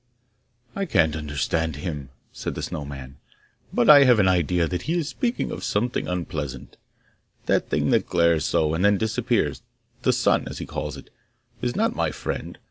'I 0.75 0.85
can't 0.85 1.15
understand 1.15 1.75
him,' 1.75 2.09
said 2.33 2.55
the 2.55 2.63
Snow 2.63 2.83
man; 2.85 3.17
'but 3.71 3.87
I 3.87 4.03
have 4.05 4.17
an 4.17 4.27
idea 4.27 4.67
that 4.67 4.81
he 4.89 4.97
is 4.97 5.07
speaking 5.07 5.51
of 5.51 5.63
something 5.63 6.07
unpleasant. 6.07 6.75
That 7.45 7.69
thing 7.69 7.91
that 7.91 8.07
glares 8.09 8.43
so, 8.43 8.73
and 8.73 8.83
then 8.83 8.97
disappears, 8.97 9.61
the 10.01 10.11
sun, 10.11 10.47
as 10.47 10.57
he 10.57 10.65
calls 10.65 10.97
it, 10.97 11.11
is 11.61 11.75
not 11.75 11.95
my 11.95 12.09
friend. 12.09 12.57